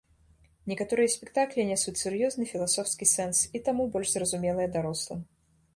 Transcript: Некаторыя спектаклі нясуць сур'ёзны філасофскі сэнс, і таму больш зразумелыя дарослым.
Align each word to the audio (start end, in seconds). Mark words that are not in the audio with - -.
Некаторыя 0.71 1.11
спектаклі 1.15 1.65
нясуць 1.73 1.95
сур'ёзны 2.03 2.49
філасофскі 2.53 3.05
сэнс, 3.15 3.37
і 3.59 3.63
таму 3.69 3.87
больш 3.97 4.09
зразумелыя 4.17 4.67
дарослым. 4.81 5.19